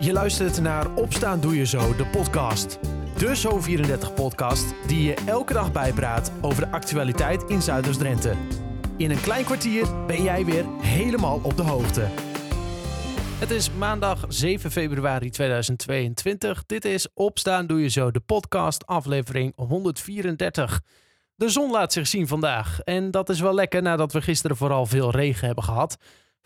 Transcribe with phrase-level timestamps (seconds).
[0.00, 2.78] Je luistert naar Opstaan Doe Je Zo, de podcast.
[3.16, 8.34] De Zo34-podcast die je elke dag bijpraat over de actualiteit in Zuiders-Drenthe.
[8.96, 12.06] In een klein kwartier ben jij weer helemaal op de hoogte.
[13.38, 16.66] Het is maandag 7 februari 2022.
[16.66, 20.80] Dit is Opstaan Doe Je Zo, de podcast, aflevering 134.
[21.34, 24.86] De zon laat zich zien vandaag en dat is wel lekker nadat we gisteren vooral
[24.86, 25.96] veel regen hebben gehad.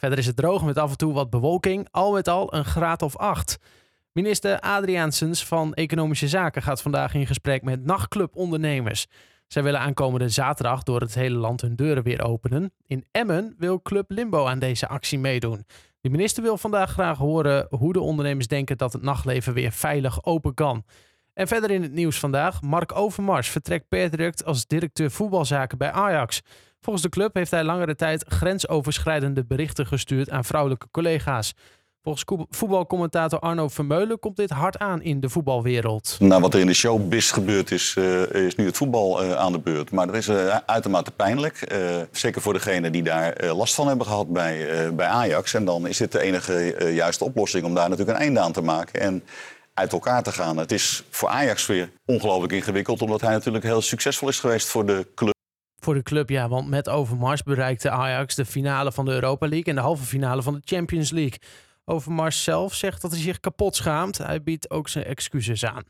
[0.03, 3.03] Verder is het droog met af en toe wat bewolking, al met al een graad
[3.03, 3.59] of 8.
[4.13, 9.07] Minister Adriaansens van Economische Zaken gaat vandaag in gesprek met nachtclubondernemers.
[9.47, 12.73] Zij willen aankomende zaterdag door het hele land hun deuren weer openen.
[12.87, 15.67] In Emmen wil Club Limbo aan deze actie meedoen.
[16.01, 20.25] De minister wil vandaag graag horen hoe de ondernemers denken dat het nachtleven weer veilig
[20.25, 20.85] open kan.
[21.35, 25.91] En verder in het nieuws vandaag, Mark Overmars vertrekt per direct als directeur voetbalzaken bij
[25.91, 26.43] Ajax.
[26.83, 31.55] Volgens de club heeft hij langere tijd grensoverschrijdende berichten gestuurd aan vrouwelijke collega's.
[32.03, 36.17] Volgens voetbalcommentator Arno Vermeulen komt dit hard aan in de voetbalwereld.
[36.21, 39.53] Nou, wat er in de showbiz gebeurd is, uh, is nu het voetbal uh, aan
[39.53, 39.91] de beurt.
[39.91, 41.73] Maar dat is uh, uitermate pijnlijk.
[42.11, 45.55] zeker voor degenen die daar last van hebben gehad bij, bij Ajax.
[45.55, 48.63] En dan is dit de enige juiste oplossing om daar natuurlijk een einde aan te
[48.63, 49.01] maken.
[49.01, 49.23] En
[49.75, 50.57] uit elkaar te gaan.
[50.57, 54.87] Het is voor Ajax weer ongelooflijk ingewikkeld, omdat hij natuurlijk heel succesvol is geweest voor
[54.87, 55.32] de club.
[55.85, 59.67] Voor de club, ja, want met Overmars bereikte Ajax de finale van de Europa League
[59.67, 61.39] en de halve finale van de Champions League.
[61.85, 64.19] Overmars zelf zegt dat hij zich kapot schaamt.
[64.19, 65.83] Hij biedt ook zijn excuses aan.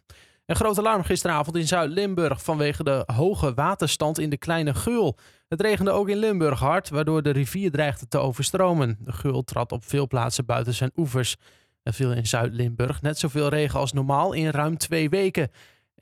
[0.46, 5.18] Een groot alarm gisteravond in Zuid-Limburg vanwege de hoge waterstand in de Kleine Geul.
[5.48, 8.98] Het regende ook in Limburg hard, waardoor de rivier dreigde te overstromen.
[9.00, 11.36] De Geul trad op veel plaatsen buiten zijn oevers.
[11.82, 15.50] Er viel in Zuid-Limburg net zoveel regen als normaal in ruim twee weken.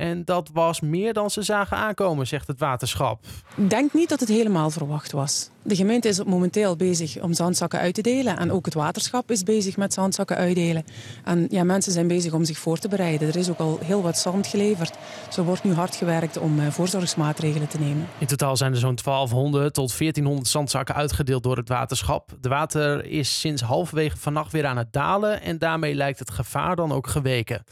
[0.01, 3.25] En dat was meer dan ze zagen aankomen, zegt het waterschap.
[3.57, 5.51] Ik denk niet dat het helemaal verwacht was.
[5.63, 8.39] De gemeente is momenteel bezig om zandzakken uit te delen.
[8.39, 10.85] En ook het waterschap is bezig met zandzakken uitdelen.
[11.25, 13.29] En ja, mensen zijn bezig om zich voor te bereiden.
[13.29, 14.97] Er is ook al heel wat zand geleverd.
[15.31, 18.09] Zo wordt nu hard gewerkt om eh, voorzorgsmaatregelen te nemen.
[18.19, 22.37] In totaal zijn er zo'n 1200 tot 1400 zandzakken uitgedeeld door het waterschap.
[22.41, 25.43] De water is sinds halverwege vannacht weer aan het dalen.
[25.43, 27.65] En daarmee lijkt het gevaar dan ook geweken.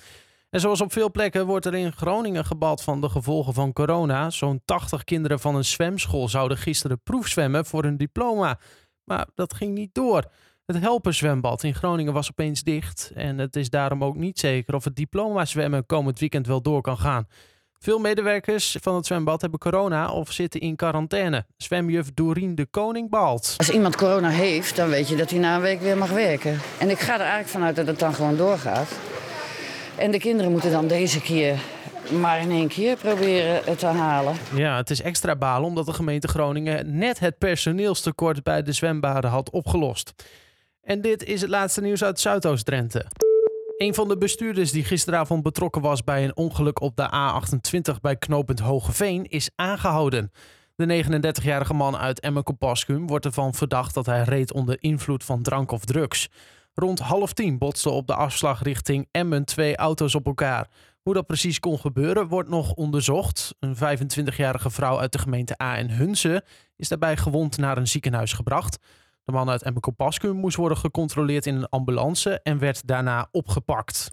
[0.51, 4.31] En zoals op veel plekken wordt er in Groningen gebald van de gevolgen van corona.
[4.31, 8.59] Zo'n 80 kinderen van een zwemschool zouden gisteren proefzwemmen voor hun diploma.
[9.05, 10.25] Maar dat ging niet door.
[10.67, 13.11] Het helperzwembad in Groningen was opeens dicht.
[13.15, 16.81] En het is daarom ook niet zeker of het diploma zwemmen komend weekend wel door
[16.81, 17.27] kan gaan.
[17.79, 21.47] Veel medewerkers van het zwembad hebben corona of zitten in quarantaine.
[21.57, 23.55] Zwemjuf Dorien de Koning baalt.
[23.57, 26.61] Als iemand corona heeft, dan weet je dat hij na een week weer mag werken.
[26.79, 28.89] En ik ga er eigenlijk vanuit dat het dan gewoon doorgaat.
[29.99, 31.59] En de kinderen moeten dan deze keer
[32.21, 34.35] maar in één keer proberen te halen.
[34.55, 39.31] Ja, het is extra balen omdat de gemeente Groningen net het personeelstekort bij de zwembaden
[39.31, 40.13] had opgelost.
[40.83, 43.07] En dit is het laatste nieuws uit Zuidoost-Drenthe.
[43.77, 48.17] Een van de bestuurders die gisteravond betrokken was bij een ongeluk op de A28 bij
[48.17, 50.33] knooppunt Hogeveen is aangehouden.
[50.75, 55.71] De 39-jarige man uit Emmen-Compascum wordt ervan verdacht dat hij reed onder invloed van drank
[55.71, 56.29] of drugs.
[56.79, 60.69] Rond half tien botsten op de afslag richting Emmen twee auto's op elkaar.
[61.03, 63.55] Hoe dat precies kon gebeuren wordt nog onderzocht.
[63.61, 66.45] Een 25-jarige vrouw uit de gemeente A en Hunze
[66.77, 68.79] is daarbij gewond naar een ziekenhuis gebracht.
[69.25, 74.09] De man uit Emmen moest worden gecontroleerd in een ambulance en werd daarna opgepakt.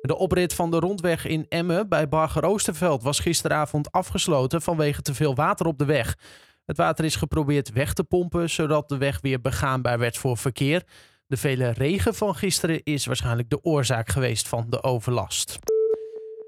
[0.00, 5.14] De oprit van de rondweg in Emmen bij Barger Oosterveld was gisteravond afgesloten vanwege te
[5.14, 6.16] veel water op de weg.
[6.64, 10.84] Het water is geprobeerd weg te pompen zodat de weg weer begaanbaar werd voor verkeer.
[11.28, 15.58] De vele regen van gisteren is waarschijnlijk de oorzaak geweest van de overlast.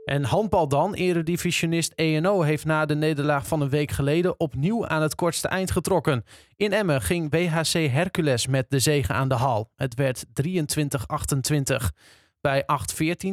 [0.05, 0.95] En handbal dan.
[0.95, 5.71] Eredivisionist ENO heeft na de nederlaag van een week geleden opnieuw aan het kortste eind
[5.71, 6.25] getrokken.
[6.57, 9.73] In Emmen ging BHC Hercules met de zegen aan de hal.
[9.77, 11.87] Het werd 23-28.
[12.41, 12.65] Bij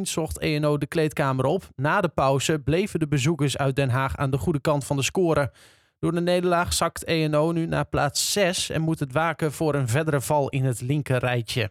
[0.02, 1.68] zocht ENO de kleedkamer op.
[1.76, 5.02] Na de pauze bleven de bezoekers uit Den Haag aan de goede kant van de
[5.02, 5.52] score.
[5.98, 9.88] Door de nederlaag zakt ENO nu naar plaats 6 en moet het waken voor een
[9.88, 11.70] verdere val in het linker rijtje.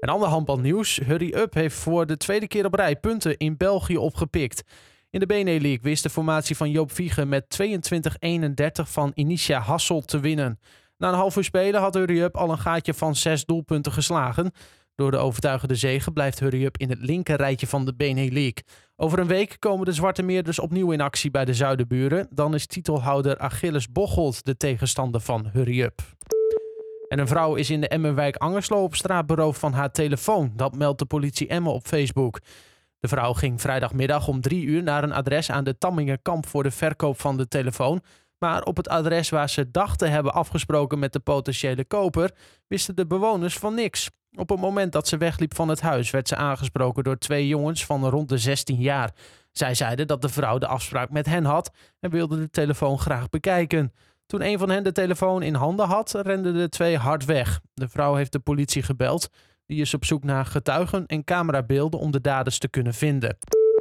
[0.00, 0.96] Een ander handbalnieuws.
[1.04, 4.62] Hurry Up heeft voor de tweede keer op rij punten in België opgepikt.
[5.10, 10.20] In de League wist de formatie van Joop Viegen met 22-31 van Initia Hassel te
[10.20, 10.60] winnen.
[10.96, 14.52] Na een half uur spelen had Hurry Up al een gaatje van zes doelpunten geslagen.
[14.98, 18.62] Door de overtuigende zegen blijft Hurry Up in het linker rijtje van de League.
[18.96, 22.26] Over een week komen de Zwarte Meerders opnieuw in actie bij de Zuidenburen.
[22.30, 26.02] Dan is titelhouder Achilles Bocholt de tegenstander van Hurry Up.
[27.08, 30.52] En een vrouw is in de Emmenwijk Angerslo op straat beroofd van haar telefoon.
[30.56, 32.40] Dat meldt de politie Emmen op Facebook.
[33.00, 36.70] De vrouw ging vrijdagmiddag om drie uur naar een adres aan de Tammingerkamp voor de
[36.70, 38.02] verkoop van de telefoon.
[38.38, 42.30] Maar op het adres waar ze dachten hebben afgesproken met de potentiële koper,
[42.66, 44.10] wisten de bewoners van niks.
[44.36, 47.86] Op het moment dat ze wegliep van het huis werd ze aangesproken door twee jongens
[47.86, 49.12] van rond de 16 jaar.
[49.52, 51.70] Zij zeiden dat de vrouw de afspraak met hen had
[52.00, 53.92] en wilde de telefoon graag bekijken.
[54.26, 57.60] Toen een van hen de telefoon in handen had, renden de twee hard weg.
[57.74, 59.28] De vrouw heeft de politie gebeld.
[59.66, 63.38] Die is op zoek naar getuigen en camerabeelden om de daders te kunnen vinden.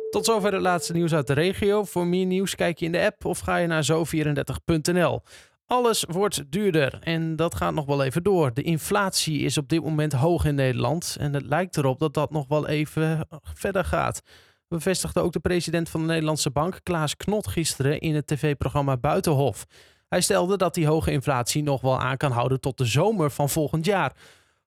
[0.10, 1.84] Tot zover het laatste nieuws uit de regio.
[1.84, 5.22] Voor meer nieuws kijk je in de app of ga je naar zo34.nl.
[5.68, 8.54] Alles wordt duurder en dat gaat nog wel even door.
[8.54, 12.32] De inflatie is op dit moment hoog in Nederland en het lijkt erop dat dat
[12.32, 14.22] nog wel even verder gaat.
[14.68, 19.66] Bevestigde ook de president van de Nederlandse Bank, Klaas Knot, gisteren in het tv-programma Buitenhof.
[20.08, 23.50] Hij stelde dat die hoge inflatie nog wel aan kan houden tot de zomer van
[23.50, 24.16] volgend jaar.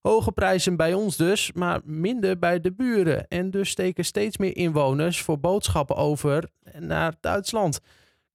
[0.01, 3.29] Hoge prijzen bij ons dus, maar minder bij de buren.
[3.29, 6.49] En dus steken steeds meer inwoners voor boodschappen over
[6.79, 7.81] naar Duitsland.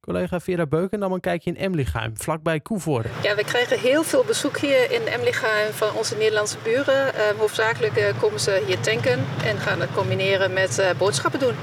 [0.05, 3.09] Collega Vera Beuken nam een kijkje in Emlichheim, vlakbij Koevoorde.
[3.23, 7.05] Ja, we krijgen heel veel bezoek hier in Emlichheim van onze Nederlandse buren.
[7.15, 11.55] Uh, hoofdzakelijk uh, komen ze hier tanken en gaan het combineren met uh, boodschappen doen.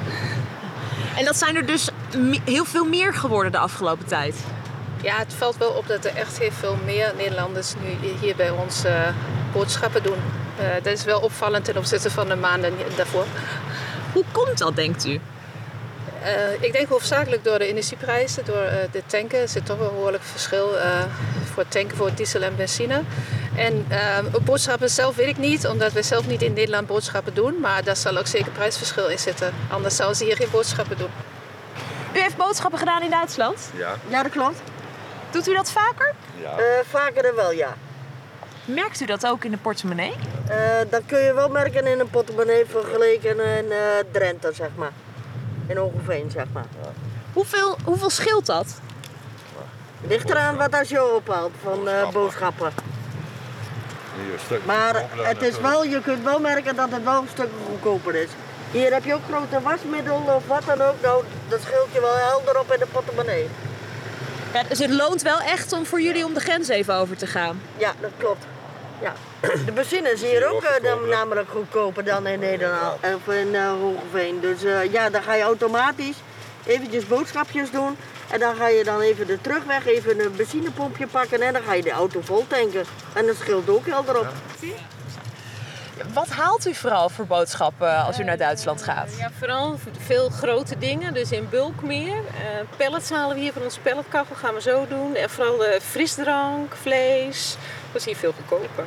[1.16, 1.90] En dat zijn er dus
[2.44, 4.44] heel veel meer geworden de afgelopen tijd?
[5.02, 8.50] Ja, het valt wel op dat er echt heel veel meer Nederlanders nu hier bij
[8.50, 8.84] ons
[9.52, 10.18] boodschappen doen.
[10.82, 13.26] dat is wel opvallend ten opzichte van de maanden daarvoor.
[14.12, 15.20] Hoe komt dat, denkt u?
[16.22, 19.40] Uh, ik denk hoofdzakelijk door de energieprijzen, door uh, de tanken.
[19.40, 21.02] Er zit toch wel een behoorlijk verschil uh,
[21.54, 23.02] voor tanken voor diesel en benzine.
[23.56, 23.86] En
[24.44, 27.60] boodschappen zelf weet ik niet, omdat we zelf niet in Nederland boodschappen doen.
[27.60, 29.54] Maar daar zal ook zeker prijsverschil in zitten.
[29.70, 31.10] Anders zouden ze hier geen boodschappen doen.
[32.14, 33.70] U heeft boodschappen gedaan in Duitsland?
[33.76, 33.94] Ja.
[34.08, 34.60] Ja, dat klopt.
[35.30, 36.14] Doet u dat vaker?
[36.42, 36.56] Ja.
[36.88, 37.74] vaker dan wel, ja.
[38.64, 40.12] Merkt u dat ook in de portemonnee?
[40.90, 43.72] dat kun je wel merken in een portemonnee vergeleken in
[44.12, 44.92] Drenthe, zeg maar
[45.72, 46.66] in Hogeveen, zeg maar.
[46.82, 46.88] Ja.
[47.32, 48.80] Hoeveel, hoeveel scheelt dat?
[50.06, 52.72] Ligt eraan wat als je ophaalt van uh, boodschappen.
[54.64, 58.28] Maar het is wel, je kunt wel merken dat het wel een stuk goedkoper is.
[58.70, 60.94] Hier heb je ook grote wasmiddel of wat dan ook.
[61.02, 63.48] Nou, dat scheelt je wel helder op in de portemonnee.
[64.52, 67.26] Ja, dus het loont wel echt om voor jullie om de grens even over te
[67.26, 67.62] gaan?
[67.76, 68.44] Ja, dat klopt.
[69.02, 69.14] Ja.
[69.64, 73.72] De benzine is hier ook uh, dan, namelijk goedkoper dan in Nederland of in uh,
[73.80, 74.40] Hogeveen.
[74.40, 76.16] Dus uh, ja, dan ga je automatisch
[76.66, 77.96] eventjes boodschapjes doen.
[78.30, 81.74] En dan ga je dan even de terugweg, even een benzinepompje pakken en dan ga
[81.74, 82.84] je de auto vol tanken.
[83.12, 84.28] En dat scheelt ook heel erop.
[84.60, 84.68] Ja.
[86.12, 89.14] Wat haalt u vooral voor boodschappen als u naar Duitsland gaat?
[89.18, 92.16] Ja, vooral veel grote dingen, dus in bulk meer.
[92.16, 92.20] Uh,
[92.76, 95.14] pellets halen we hier van ons pelletkachel, gaan we zo doen.
[95.14, 97.56] En vooral uh, frisdrank, vlees,
[97.92, 98.84] dat is hier veel goedkoper.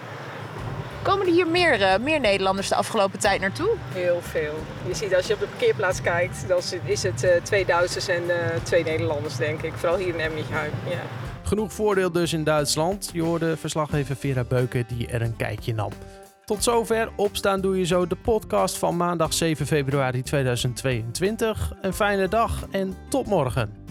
[1.01, 3.69] Komen er hier meer, uh, meer Nederlanders de afgelopen tijd naartoe?
[3.93, 4.53] Heel veel.
[4.87, 8.23] Je ziet als je op de parkeerplaats kijkt, dan is het uh, twee Duitsers en
[8.23, 9.73] uh, twee Nederlanders, denk ik.
[9.73, 10.71] Vooral hier in Emmichheim.
[10.89, 11.01] Ja.
[11.43, 13.09] Genoeg voordeel dus in Duitsland.
[13.13, 15.91] Je hoorde verslaggever Vera Beuken die er een kijkje nam.
[16.45, 17.09] Tot zover.
[17.15, 21.73] Opstaan doe je zo de podcast van maandag 7 februari 2022.
[21.81, 23.84] Een fijne dag en tot morgen.